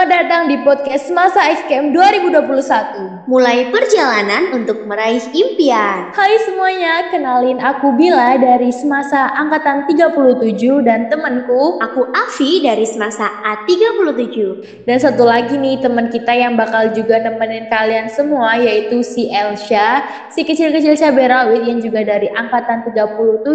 [0.00, 3.09] Selamat datang di podcast Masa XKM 2021.
[3.30, 6.10] Mulai perjalanan untuk meraih impian.
[6.10, 10.50] Hai semuanya, kenalin aku Bila dari Semasa Angkatan 37
[10.82, 14.34] dan temanku Aku Avi dari Semasa A37.
[14.82, 20.02] dan satu lagi nih teman kita yang bakal juga nemenin kalian semua yaitu si Elsha,
[20.34, 23.46] si kecil-kecil cabai rawit yang juga dari Angkatan 37.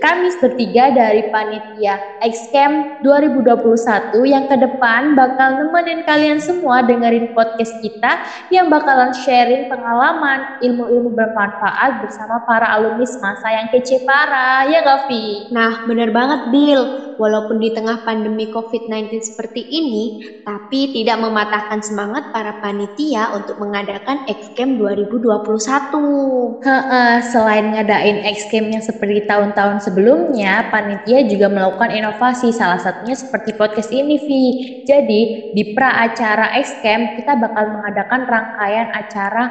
[0.00, 7.76] Kami bertiga dari panitia XCamp 2021 yang ke depan bakal nemenin kalian semua dengerin podcast
[7.84, 14.78] kita yang bakalan sharing pengalaman, ilmu-ilmu bermanfaat bersama para alumni semasa yang kece parah, ya
[14.78, 15.50] gak Vi?
[15.50, 16.86] Nah, bener banget Bill.
[17.18, 24.22] Walaupun di tengah pandemi COVID-19 seperti ini, tapi tidak mematahkan semangat para panitia untuk mengadakan
[24.26, 26.56] XCamp 2021.
[26.62, 33.54] Heeh, selain ngadain X-Camp yang seperti tahun-tahun sebelumnya, panitia juga melakukan inovasi, salah satunya seperti
[33.54, 34.56] podcast ini, Vi.
[34.82, 39.48] Jadi, di pra acara X-Camp, kita bakal mengadakan rangkaian acara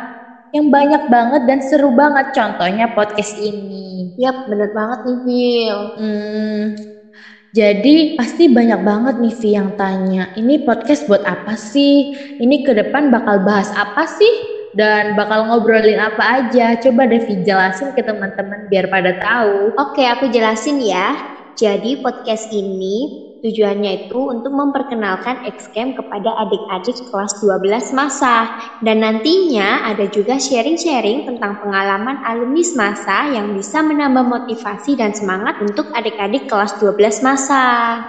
[0.52, 4.12] yang banyak banget dan seru banget, contohnya podcast ini.
[4.20, 5.80] Yap, bener banget nih Bill.
[5.96, 6.76] Hmm,
[7.52, 12.08] jadi pasti banyak banget nih Vi yang tanya, ini podcast buat apa sih?
[12.40, 14.32] Ini ke depan bakal bahas apa sih?
[14.72, 16.80] Dan bakal ngobrolin apa aja?
[16.80, 19.76] Coba deh Vi jelasin ke teman-teman biar pada tahu.
[19.76, 21.16] Oke, aku jelasin ya.
[21.56, 28.48] Jadi podcast ini tujuannya itu untuk memperkenalkan XCamp kepada adik-adik kelas 12 masa.
[28.80, 35.58] Dan nantinya ada juga sharing-sharing tentang pengalaman alumni masa yang bisa menambah motivasi dan semangat
[35.60, 37.64] untuk adik-adik kelas 12 masa.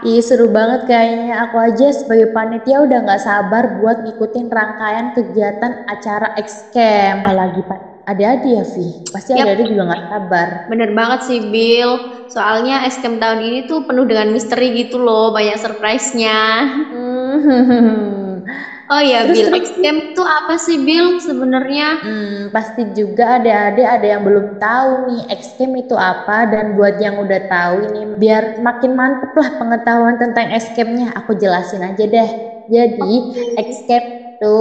[0.04, 5.72] Ih seru banget kayaknya aku aja sebagai panitia udah nggak sabar buat ngikutin rangkaian kegiatan
[5.88, 7.24] acara X-Camp.
[7.24, 9.44] Apalagi Pak adik-adik ya Vi, pasti Yap.
[9.46, 10.48] adik-adik juga nggak sabar.
[10.70, 11.90] Bener banget sih Bill.
[12.32, 16.64] Soalnya XCamp tahun ini tuh penuh dengan misteri gitu loh, banyak surprise-nya.
[16.88, 18.40] Hmm.
[18.88, 19.72] Oh ya Bill, terus.
[19.72, 22.00] XCamp tuh apa sih Bill sebenarnya?
[22.00, 27.16] Hmm, pasti juga adik-adik ada yang belum tahu nih X-Camp itu apa dan buat yang
[27.20, 32.30] udah tahu ini biar makin mantep lah pengetahuan tentang X-Camp-nya aku jelasin aja deh.
[32.68, 34.58] Jadi X-Camp itu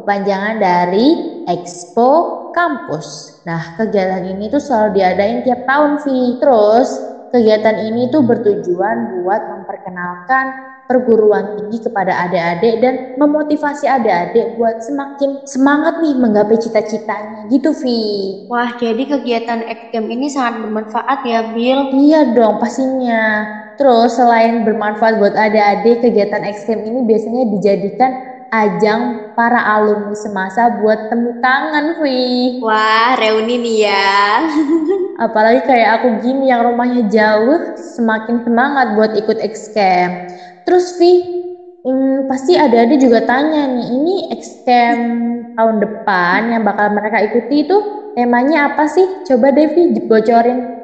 [0.00, 1.06] kepanjangan dari
[1.44, 3.38] Expo Kampus.
[3.44, 6.40] Nah kegiatan ini tuh selalu diadain tiap tahun Vi.
[6.40, 6.88] Terus
[7.28, 10.44] kegiatan ini tuh bertujuan buat memperkenalkan
[10.88, 18.00] perguruan tinggi kepada adik-adik dan memotivasi adik-adik buat semakin semangat nih menggapai cita-citanya gitu Vi.
[18.48, 21.92] Wah, jadi kegiatan XCamp ini sangat bermanfaat ya Bill.
[21.92, 23.44] Iya dong pastinya.
[23.78, 28.10] Terus selain bermanfaat buat adik-adik, kegiatan X-Camp ini biasanya dijadikan
[28.50, 32.58] ajang para alumni semasa buat temu kangen, Vi.
[32.58, 34.42] Wah, reuni nih ya.
[35.24, 40.26] Apalagi kayak aku gini yang rumahnya jauh, semakin semangat buat ikut X-Camp.
[40.66, 41.22] Terus Vi,
[41.84, 45.02] hmm, pasti adik-adik juga tanya nih, ini X-Camp
[45.54, 47.76] tahun depan yang bakal mereka ikuti itu
[48.16, 49.06] temanya apa sih?
[49.26, 49.94] Coba deh Vi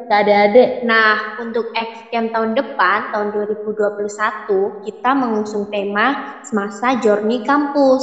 [0.05, 0.71] bocorin ke adik-adik.
[0.85, 8.03] Nah, untuk XCamp tahun depan, tahun 2021, kita mengusung tema Semasa Journey Kampus.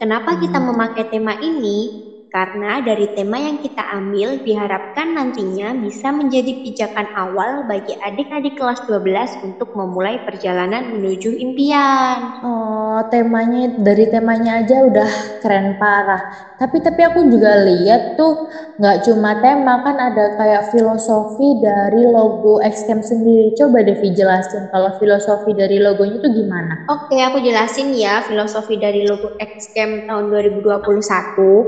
[0.00, 2.11] Kenapa kita memakai tema ini?
[2.32, 8.80] Karena dari tema yang kita ambil diharapkan nantinya bisa menjadi pijakan awal bagi adik-adik kelas
[8.88, 12.32] 12 untuk memulai perjalanan menuju impian.
[12.42, 15.10] Oh, temanya dari temanya aja udah
[15.42, 16.22] keren parah.
[16.60, 18.34] Tapi tapi aku juga lihat tuh
[18.78, 23.46] nggak cuma tema kan ada kayak filosofi dari logo Xcamp sendiri.
[23.58, 26.74] Coba deh jelasin kalau filosofi dari logonya tuh gimana?
[26.90, 31.62] Oke, aku jelasin ya filosofi dari logo XCamp tahun 2021.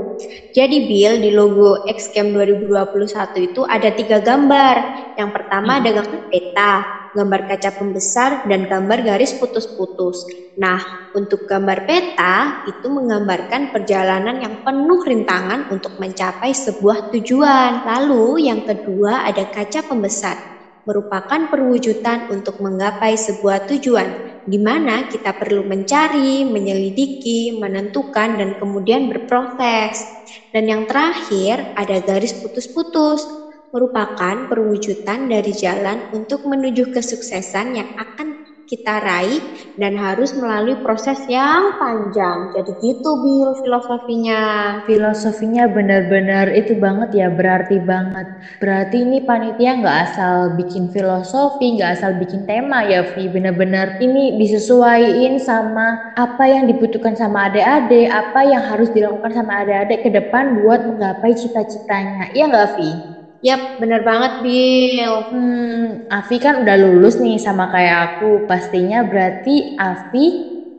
[0.55, 4.75] Jadi Bill, di logo XCamp 2021 itu ada tiga gambar.
[5.19, 6.71] Yang pertama ada gambar peta,
[7.11, 10.23] gambar kaca pembesar, dan gambar garis putus-putus.
[10.55, 10.79] Nah,
[11.11, 17.83] untuk gambar peta itu menggambarkan perjalanan yang penuh rintangan untuk mencapai sebuah tujuan.
[17.83, 20.39] Lalu yang kedua ada kaca pembesar,
[20.87, 29.09] merupakan perwujudan untuk menggapai sebuah tujuan di mana kita perlu mencari, menyelidiki, menentukan, dan kemudian
[29.11, 30.07] berproses.
[30.53, 33.27] Dan yang terakhir, ada garis putus-putus,
[33.73, 39.41] merupakan perwujudan dari jalan untuk menuju kesuksesan yang akan kita raih
[39.77, 42.49] dan harus melalui proses yang panjang.
[42.51, 44.43] Jadi gitu Bill filosofinya.
[44.85, 48.29] Filosofinya benar-benar itu banget ya, berarti banget.
[48.61, 53.25] Berarti ini panitia nggak asal bikin filosofi, nggak asal bikin tema ya, Vi.
[53.33, 59.99] Benar-benar ini disesuaikan sama apa yang dibutuhkan sama adik-adik, apa yang harus dilakukan sama adik-adik
[60.05, 62.29] ke depan buat menggapai cita-citanya.
[62.29, 63.01] Iya nggak, Vi?
[63.45, 65.15] Yap, bener banget Bill.
[65.29, 68.49] Hmm, Avi kan udah lulus nih sama kayak aku.
[68.49, 70.25] Pastinya berarti Avi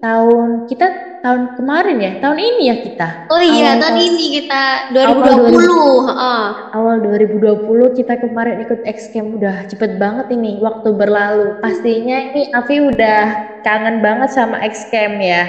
[0.02, 0.86] tahun kita
[1.22, 3.08] tahun kemarin ya, tahun ini ya kita.
[3.30, 4.62] Oh iya, Awal tahun ini kita
[4.98, 6.10] Awal 2020.
[6.10, 6.44] Heeh.
[6.74, 11.62] Awal 2020 kita kemarin ikut X-Camp udah cepet banget ini waktu berlalu.
[11.62, 13.22] Pastinya ini Afi udah
[13.62, 15.46] kangen banget sama X-Camp ya.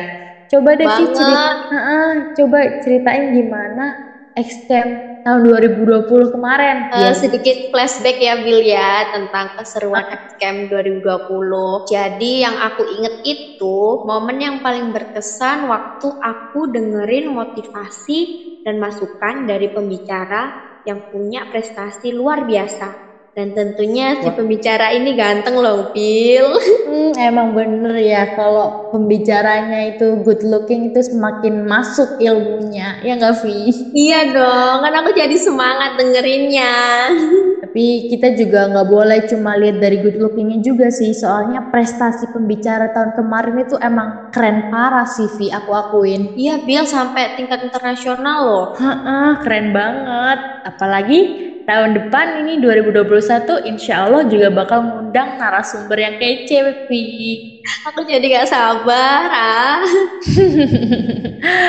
[0.53, 1.17] Coba deh Banget.
[1.17, 3.85] cerita, Heeh, coba ceritain gimana
[4.37, 4.91] X-Camp
[5.25, 6.77] tahun 2020 kemarin.
[6.93, 11.83] Eh, Ya, sedikit flashback ya Bill ya tentang keseruan X-Camp 2020.
[11.83, 18.19] Jadi yang aku inget itu momen yang paling berkesan waktu aku dengerin motivasi
[18.63, 20.51] dan masukan dari pembicara
[20.87, 23.06] yang punya prestasi luar biasa.
[23.37, 26.57] Dan tentunya si pembicara ini ganteng loh Bill.
[26.87, 33.35] Hmm, emang bener ya kalau pembicaranya itu good looking itu semakin masuk ilmunya, ya nggak
[33.43, 33.75] Vi?
[33.91, 36.71] iya dong, kan aku jadi semangat dengerinnya.
[37.61, 42.87] Tapi kita juga nggak boleh cuma lihat dari good lookingnya juga sih, soalnya prestasi pembicara
[42.87, 46.31] tahun kemarin itu emang keren parah sih Vi, aku akuin.
[46.31, 48.65] Iya Bill sampai tingkat internasional loh.
[48.79, 50.39] Heeh, keren banget.
[50.63, 57.43] Apalagi tahun depan ini 2021 insya Allah juga bakal ngundang narasumber yang kece Vi.
[57.87, 59.81] Aku jadi gak sabar ah.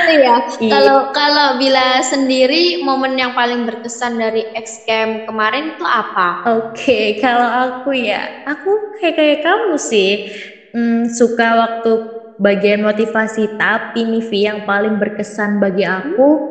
[0.09, 0.35] Iya.
[0.63, 0.73] Iya.
[0.73, 6.39] Kalau kalau Bila sendiri momen yang paling berkesan dari X Camp kemarin itu apa?
[6.47, 10.23] Oke, kalau aku ya, aku kayak kayak kamu sih,
[10.73, 11.99] Hmm, suka waktu
[12.39, 13.51] bagian motivasi.
[13.59, 16.45] Tapi nih Vi, yang paling berkesan bagi aku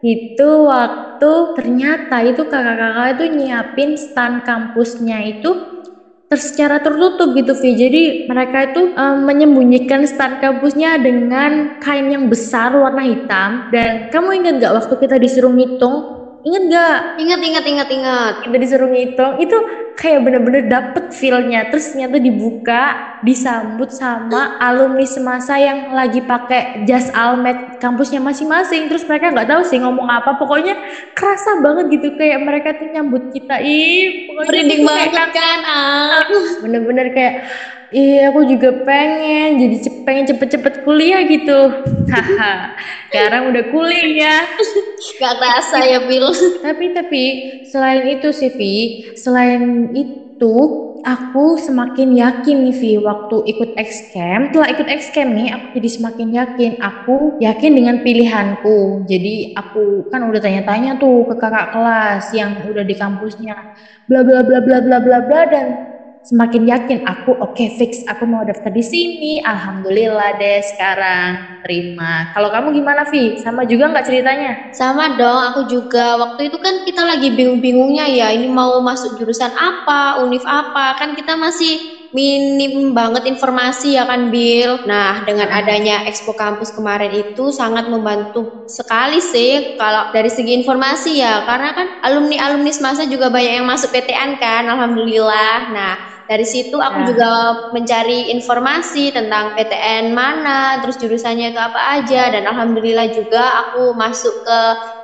[0.00, 5.60] itu waktu ternyata itu kakak-kakak itu nyiapin stand kampusnya itu
[6.30, 7.70] secara tertutup gitu Vi.
[7.74, 13.66] Jadi mereka itu eh, menyembunyikan stand kampusnya dengan kain yang besar warna hitam.
[13.68, 16.19] Dan kamu ingat gak waktu kita disuruh ngitung?
[16.40, 16.98] Ingat gak?
[17.20, 18.34] Ingat ingat ingat ingat.
[18.48, 19.56] kita disuruh ngitung itu
[20.00, 22.82] kayak bener-bener dapet feel-nya terus ternyata dibuka
[23.20, 29.62] disambut sama alumni semasa yang lagi pakai jas almet kampusnya masing-masing terus mereka nggak tahu
[29.68, 30.72] sih ngomong apa pokoknya
[31.12, 36.24] kerasa banget gitu kayak mereka tuh nyambut kita ih pokoknya Merinding kayak banget kan ah.
[36.64, 37.34] bener-bener kayak
[37.90, 39.76] Iya, aku juga pengen jadi
[40.06, 41.74] pengen cepet-cepet kuliah gitu.
[42.06, 42.70] Haha.
[43.10, 44.46] Sekarang udah kuliah.
[45.18, 46.30] Gak kerasa ya Bill.
[46.62, 47.22] Tapi tapi
[47.66, 48.74] selain itu sih Vi,
[49.18, 50.54] selain itu
[51.02, 54.54] aku semakin yakin nih Vi waktu ikut X-Camp.
[54.54, 56.70] Setelah ikut X-Camp nih aku jadi semakin yakin.
[56.78, 59.02] Aku yakin dengan pilihanku.
[59.10, 63.58] Jadi aku kan udah tanya-tanya tuh ke kakak kelas yang udah di kampusnya.
[64.06, 65.74] Bla bla bla bla bla bla bla dan
[66.22, 69.32] semakin yakin aku oke fix aku mau daftar di sini.
[69.42, 72.24] Alhamdulillah deh sekarang terima.
[72.32, 73.36] Kalau kamu gimana Vi?
[73.36, 74.56] Sama juga nggak ceritanya?
[74.72, 79.52] Sama dong, aku juga waktu itu kan kita lagi bingung-bingungnya ya, ini mau masuk jurusan
[79.52, 81.76] apa, univ apa, kan kita masih
[82.10, 84.82] minim banget informasi ya kan Bill.
[84.82, 91.22] Nah, dengan adanya Expo Kampus kemarin itu sangat membantu sekali sih kalau dari segi informasi
[91.22, 95.66] ya, karena kan alumni-alumni semasa juga banyak yang masuk PTN kan, alhamdulillah.
[95.70, 95.94] Nah,
[96.30, 97.06] dari situ aku Ya.
[97.10, 97.30] juga
[97.74, 104.38] mencari informasi tentang PTN mana, terus jurusannya itu apa aja, dan alhamdulillah juga aku masuk
[104.46, 104.58] ke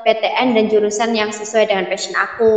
[0.07, 2.55] PTN dan jurusan yang sesuai dengan passion aku.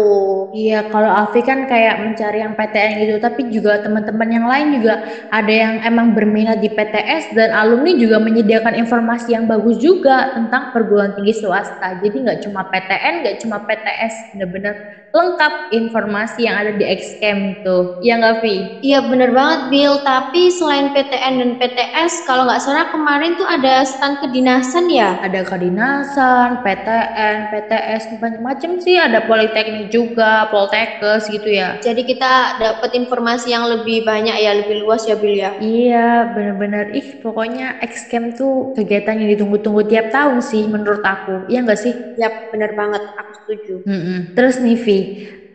[0.53, 5.01] Iya, kalau Afi kan kayak mencari yang PTN gitu, tapi juga teman-teman yang lain juga
[5.33, 10.69] ada yang emang berminat di PTS dan alumni juga menyediakan informasi yang bagus juga tentang
[10.69, 11.97] perguruan tinggi swasta.
[11.97, 14.77] Jadi nggak cuma PTN, nggak cuma PTS, bener-bener
[15.09, 17.89] lengkap informasi yang ada di Xcam itu.
[17.97, 18.69] Iya nggak Vi?
[18.81, 23.81] Iya bener banget Bill, tapi selain PTN dan PTS, kalau nggak salah kemarin tuh ada
[23.85, 25.17] stand kedinasan ya?
[25.21, 28.99] Ada kedinasan, PTN, PTS, macam-macam sih.
[28.99, 31.79] Ada politeknik juga, poltekkes gitu ya.
[31.79, 35.55] Jadi kita dapat informasi yang lebih banyak ya, lebih luas ya Bill ya?
[35.55, 36.91] Iya, bener-bener.
[36.91, 41.47] Ih, pokoknya Xcamp tuh kegiatan yang ditunggu-tunggu tiap tahun sih menurut aku.
[41.47, 41.93] Iya nggak sih?
[42.19, 43.73] Yap, bener banget, aku setuju.
[43.87, 44.17] Mm-mm.
[44.35, 44.97] Terus nih Vi,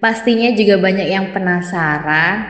[0.00, 2.48] pastinya juga banyak yang penasaran.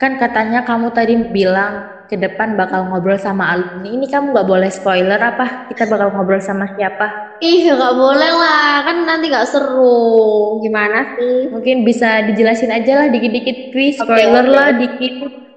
[0.00, 3.88] Kan katanya kamu tadi bilang ke depan bakal ngobrol sama alumni.
[3.96, 5.44] Ini kamu nggak boleh spoiler apa?
[5.68, 7.06] Kita bakal ngobrol sama siapa?
[7.48, 10.56] Ih, nggak boleh lah, kan nanti nggak seru.
[10.62, 11.34] Gimana sih?
[11.52, 14.54] Mungkin bisa dijelasin aja lah dikit-dikit Vi, Oke, spoiler oke.
[14.56, 15.12] lah dikit.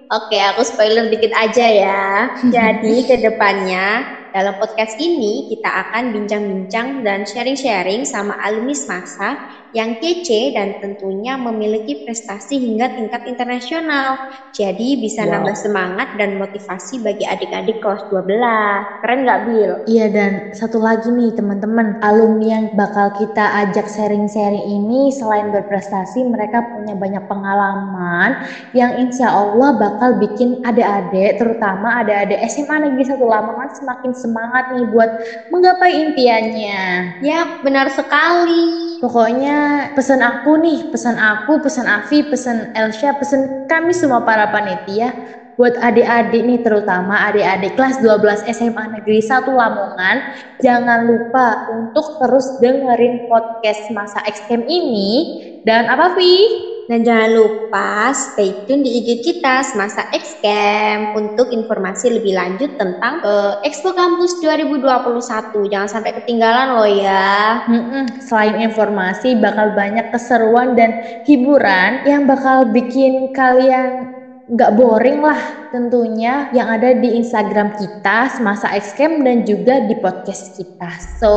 [0.07, 2.03] Oke, aku spoiler dikit aja ya.
[2.55, 9.35] Jadi ke depannya dalam podcast ini kita akan bincang-bincang dan sharing-sharing sama alumni semasa
[9.75, 14.19] yang kece dan tentunya memiliki prestasi hingga tingkat internasional.
[14.55, 15.37] Jadi bisa wow.
[15.37, 18.87] nambah semangat dan motivasi bagi adik-adik kelas 12.
[19.03, 19.71] Keren nggak Bill?
[19.85, 26.23] Iya dan satu lagi nih teman-teman, alumni yang bakal kita ajak sharing-sharing ini selain berprestasi
[26.25, 28.37] mereka punya banyak pengalaman
[28.73, 34.85] yang insya Allah bakal bikin adik-adik terutama adik-adik SMA Negeri Satu Lamongan semakin semangat nih
[34.89, 35.09] buat
[35.51, 37.13] menggapai impiannya.
[37.21, 38.73] Ya benar sekali.
[38.97, 39.56] Pokoknya
[39.95, 45.13] pesan aku nih, pesan aku, pesan Afi, pesan Elsha, pesan kami semua para panitia
[45.57, 50.21] buat adik-adik nih terutama adik-adik kelas 12 SMA Negeri 1 Lamongan
[50.61, 55.25] jangan lupa untuk terus dengerin podcast masa XM ini
[55.65, 56.45] dan apa Vi?
[56.87, 63.19] Dan jangan lupa stay tune di IG kita Semasa Xcamp untuk informasi lebih lanjut tentang
[63.27, 65.67] uh, Expo Kampus 2021.
[65.67, 67.59] Jangan sampai ketinggalan loh ya.
[67.67, 68.07] Mm-mm.
[68.23, 70.95] Selain informasi, bakal banyak keseruan dan
[71.27, 74.07] hiburan yang bakal bikin kalian
[74.47, 80.55] nggak boring lah tentunya yang ada di Instagram kita semasa Xcam dan juga di podcast
[80.55, 80.87] kita.
[81.19, 81.35] So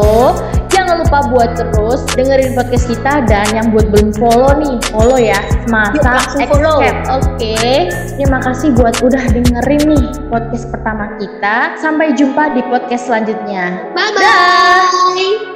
[0.71, 5.43] jangan lupa buat terus dengerin podcast kita dan yang buat belum follow nih follow ya
[5.67, 6.63] semasa Xcam.
[6.63, 6.95] Oke,
[7.35, 7.91] okay.
[8.15, 11.75] terima kasih buat udah dengerin nih podcast pertama kita.
[11.83, 13.91] Sampai jumpa di podcast selanjutnya.
[13.91, 15.50] Bye bye.